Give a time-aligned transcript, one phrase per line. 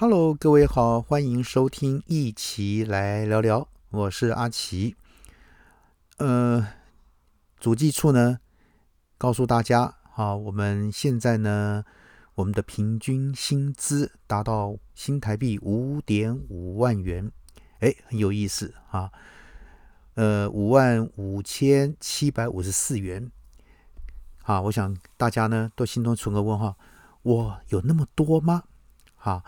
[0.00, 4.96] Hello，各位好，欢迎收听一起来聊聊，我是阿奇。
[6.16, 6.66] 呃，
[7.58, 8.38] 主计处呢
[9.18, 11.84] 告诉大家，啊，我们现在呢，
[12.34, 17.30] 我们的平均薪资达到新台币五点五万元，
[17.80, 19.12] 哎，很有意思啊。
[20.14, 23.30] 呃，五万五千七百五十四元。
[24.44, 26.78] 啊，我想大家呢都心中存个问号，
[27.20, 28.62] 我有那么多吗？
[29.18, 29.44] 啊。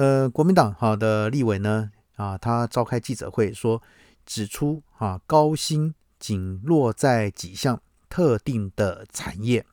[0.00, 3.82] 呃，国民党好的立委呢啊，他召开记者会说，
[4.24, 9.66] 指出啊，高薪仅落在几项特定的产业，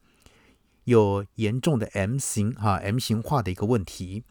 [0.84, 4.26] 有严重的 M 型哈 M 型化的一个问题。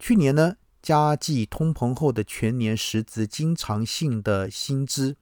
[0.00, 5.14] 去年呢，加计通膨后的全年实质经常性的薪资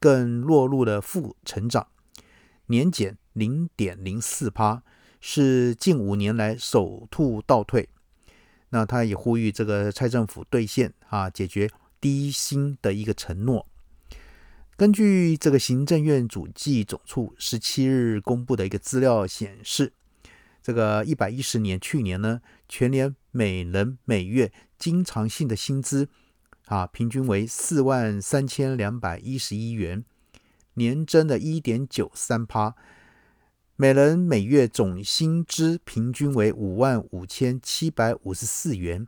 [0.00, 1.88] 更落入了负成长，
[2.68, 4.82] 年减零点零四趴，
[5.20, 7.90] 是近五年来首度倒退。
[8.70, 11.70] 那他也呼吁这个蔡政府兑现啊，解决
[12.00, 13.66] 低薪的一个承诺。
[14.76, 19.92] 根据这个行政院主计总处十七日公布的一个资料显示，
[20.62, 26.08] 这个一百一十年去年呢，全年每人每月经常性的薪资
[26.66, 30.04] 啊，平均为四万三千两百一十一元，
[30.74, 32.76] 年增的一点九三趴。
[33.80, 39.06] 每人每月总薪资平均为五万五千七百五十四元，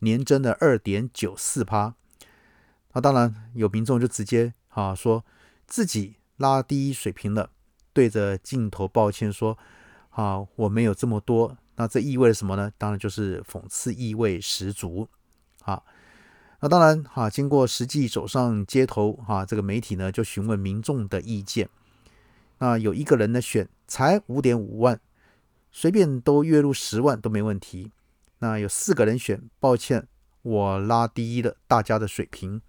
[0.00, 1.94] 年增的二点九四趴。
[2.94, 5.24] 那当然有民众就直接啊说
[5.68, 7.50] 自己拉低水平了，
[7.92, 9.56] 对着镜头抱歉说
[10.10, 12.72] ：“啊，我没有这么多。”那这意味着什么呢？
[12.76, 15.08] 当然就是讽刺意味十足。
[15.62, 15.80] 啊，
[16.58, 21.68] 那当然哈，经过实际走上街头哈，这个媒体呢就询问民众的意见。
[22.62, 23.68] 那有一个人呢选。
[23.92, 24.98] 才五点五万，
[25.70, 27.92] 随便都月入十万都没问题。
[28.38, 30.08] 那有四个人选，抱歉，
[30.40, 32.62] 我拉低了大家的水平。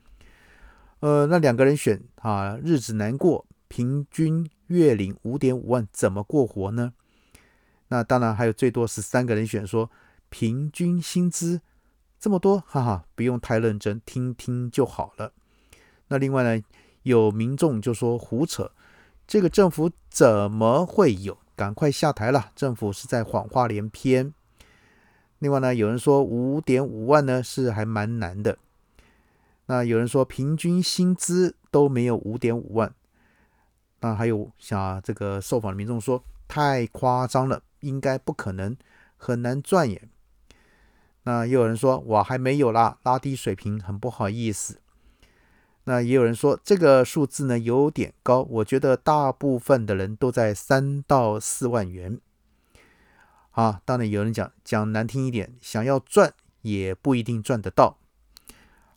[1.00, 6.92] 呃，那两个人选啊，日子难过，平均月领五点五万，怎么过活呢？
[7.88, 9.90] 那当然还有最多是三个人选，说
[10.28, 11.62] 平均薪资
[12.20, 15.32] 这么多，哈哈，不用太认真，听听就好了。
[16.10, 16.62] 那另外呢，
[17.04, 18.74] 有民众就说胡扯。
[19.28, 21.38] 这个政府怎么会有？
[21.56, 22.52] 赶快下台了！
[22.56, 24.34] 政府是在谎话连篇。
[25.38, 28.58] 另外呢，有人说五点五万呢是还蛮难的。
[29.68, 32.94] 那有人说平均薪资都没有五点五万。
[34.02, 38.76] 那还有像这个受访的民众说太夸张了，应该不可能，
[39.16, 40.10] 很难赚耶。
[41.24, 44.80] 那又有人说我还没有啦，拉低水平，很不好意思。
[45.86, 52.20] 那也有人说这个数字呢有点高，我觉得大部分的人都在三到四万元。
[53.52, 57.98] 啊，当然有人讲讲难听一点，想要赚也不一定赚得到。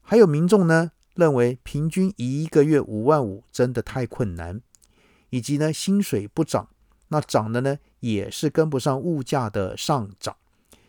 [0.01, 4.61] 还有民众呢认为平均一个月五万五真的太困难，
[5.31, 6.69] 以及呢薪水不涨，
[7.09, 10.37] 那涨的呢也是跟不上物价的上涨，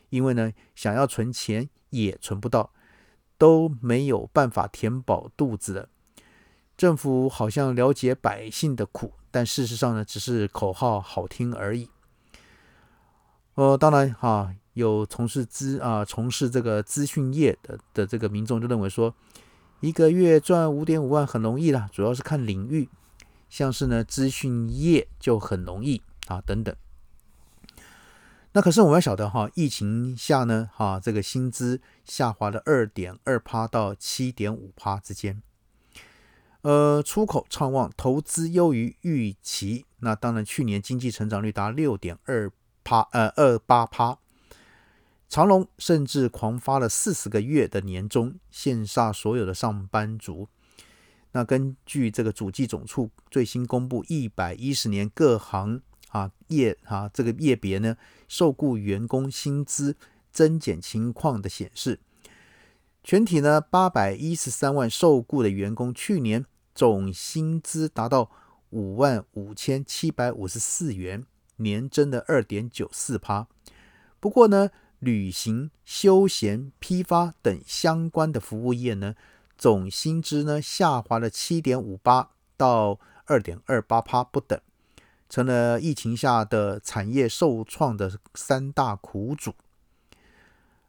[0.10, 2.72] 因为呢想要存钱也存不到。
[3.38, 5.90] 都没有办法填饱肚子的
[6.76, 11.90] 政府好像了解百姓的苦，但事实上呢，只是口号好听而已。
[13.56, 19.14] 呃，当然哈，有从事资啊，从事这个资讯业的的这个民众就认为说，
[19.80, 22.88] 一个月赚五点五万很容易啦，主要是看领域，
[23.50, 26.76] 像是呢资讯业就很容易啊等等。
[28.58, 35.44] 那可是我们要晓得哈，疫情下呢，哈这个薪资下滑了二点二趴到七点五趴之间。
[36.64, 39.86] 呃，出口畅旺，投资优于预期。
[40.00, 42.52] 那当然，去年经济成长率达六点二
[42.84, 44.18] 趴，呃二八趴。
[45.30, 50.50] 长隆甚至狂发了四十个月的年终，羡煞所有的上班族。
[51.34, 55.84] 那根据这个主计总处最新公布一百一十年各行。
[56.18, 57.96] 啊，业啊，这个业别呢，
[58.28, 59.96] 受雇员工薪资
[60.32, 62.00] 增减情况的显示，
[63.04, 66.44] 全体呢八百一十三万受雇的员工，去年
[66.74, 68.32] 总薪资达到
[68.72, 71.24] 五万五千七百五十四元，
[71.58, 73.48] 年增的二点九四趴。
[74.20, 79.14] 不过呢，旅行、休闲、批发等相关的服务业呢，
[79.56, 84.60] 总薪资呢下滑了七点五八到二点二八趴不等。
[85.30, 89.54] 成了疫情下的产业受创的三大苦主。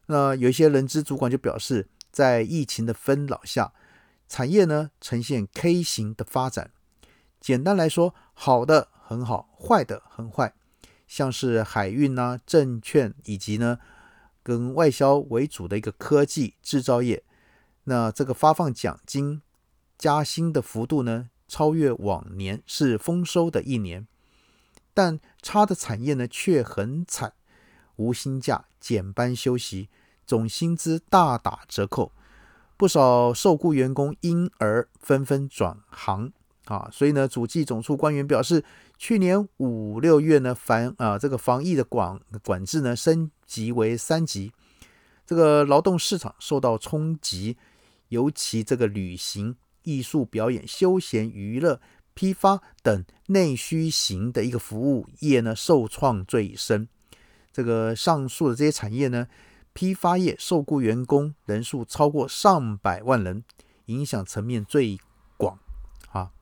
[0.07, 3.73] 那有一些人资主管就表示，在疫情的纷扰下，
[4.29, 6.71] 产业呢呈现 K 型的发展。
[7.41, 10.55] 简单来说，好的很好，坏的很坏。
[11.07, 13.79] 像是海运呐、证券以及呢
[14.43, 17.23] 跟外销为主的一个科技制造业，
[17.85, 19.43] 那这个发放奖金
[19.97, 24.07] 加薪的幅度呢，超越往年，是丰收的一年。
[24.99, 27.33] 但差的产业呢却很惨，
[27.95, 29.89] 无薪假、减班休息，
[30.27, 32.11] 总薪资大打折扣，
[32.77, 36.33] 不少受雇员工因而纷纷转行
[36.65, 36.89] 啊。
[36.93, 38.65] 所以呢，主计总处官员表示，
[38.97, 44.53] 去年五六月呢，防啊这个防疫的管管制呢升级为三级，
[45.25, 47.57] 这个劳动市场受到冲击，
[48.09, 49.55] 尤其这个旅行、
[49.85, 51.81] 艺术表演、休闲娱乐。
[52.19, 56.89] 批发等内需型的一个服务业呢，受创最深。
[57.53, 59.29] 这个上述的这些产业呢，
[59.73, 63.45] 批发业受雇员工人数超过上百万人，
[63.85, 64.99] 影响层面最
[65.37, 65.61] 广
[66.11, 66.33] 啊。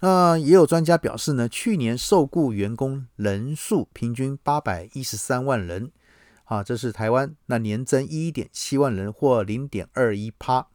[0.00, 5.92] 那也有专家表示呢，去年受雇员工人数平均八百一十三万人
[6.46, 10.66] 啊，这是台湾那年增一点七万人或零点二一趴。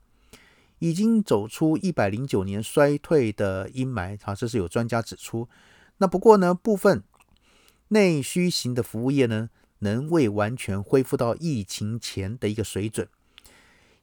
[0.79, 5.47] 已经走出一百零九年衰退的阴霾，啊，这是有专家指出。
[5.97, 7.03] 那不过呢，部分
[7.89, 13.07] 内需型的服务业呢，能未完全恢复到疫情前的一个水准。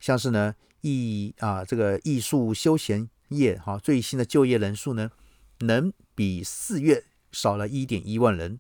[0.01, 5.11] 像是呢，艺啊这个艺术休闲业，哈，最新的就业人数呢，
[5.61, 8.59] 能比四月少了一点一万人，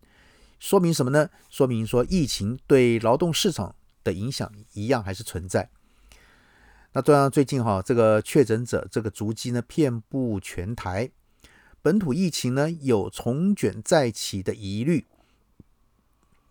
[0.60, 1.30] 说明什么呢？
[1.50, 5.70] 说明说疫情对劳动市场的影响一样还是存在。
[6.96, 11.10] 那当然，最近哈，这个确诊者这个足迹呢，遍布全台，
[11.82, 15.04] 本土疫情呢有重卷再起的疑虑。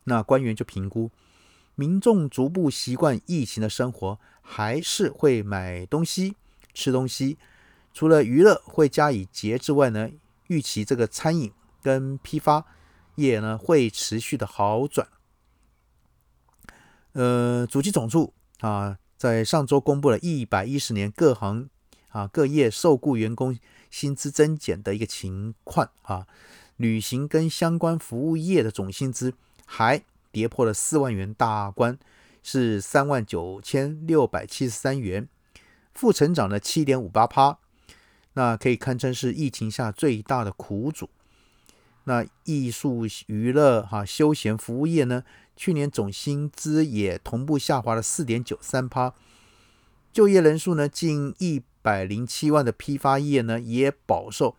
[0.03, 1.11] 那官员就评估，
[1.75, 6.35] 民众逐步习惯疫情的生活，还是会买东西、
[6.73, 7.37] 吃东西。
[7.93, 10.09] 除了娱乐会加以节制外呢，
[10.47, 12.65] 预期这个餐饮跟批发
[13.15, 15.07] 业呢会持续的好转。
[17.13, 18.97] 呃，主机总处啊。
[19.23, 21.69] 在上周公布了一百一十年各行
[22.09, 23.57] 啊各业受雇员工
[23.89, 26.27] 薪资增减的一个情况啊，
[26.75, 29.33] 旅行跟相关服务业的总薪资
[29.65, 30.03] 还
[30.33, 31.97] 跌破了四万元大关，
[32.43, 35.29] 是三万九千六百七十三元，
[35.93, 37.59] 负成长了七点五八趴，
[38.33, 41.09] 那可以堪称是疫情下最大的苦主。
[42.05, 45.23] 那艺术娱乐哈休闲服务业呢？
[45.55, 49.13] 去年总薪资也同步下滑了四点九三趴，
[50.11, 54.55] 就业人数呢近一百零七万的批发业呢也饱受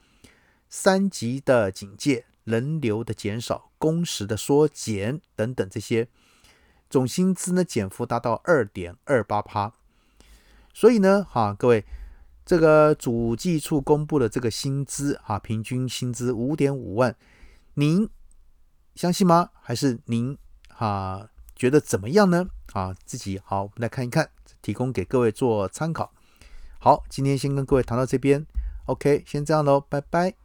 [0.69, 6.07] 三级的警戒、人流的减少、工时的缩减等等这些，
[6.89, 9.73] 总薪资呢减幅达到二点二八趴。
[10.73, 11.85] 所以呢，哈各位，
[12.45, 17.17] 这个主计处公布的这个薪资啊平均薪资五点五万，
[17.75, 18.09] 您
[18.95, 19.51] 相信吗？
[19.61, 20.37] 还是您？
[20.77, 22.47] 啊，觉得怎么样呢？
[22.73, 24.29] 啊，自己好，我们来看一看，
[24.61, 26.13] 提供给各位做参考。
[26.79, 28.45] 好，今天先跟各位谈到这边
[28.87, 30.44] ，OK，先这样喽，拜拜。